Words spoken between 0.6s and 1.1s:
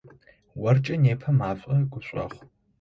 Оркӏэ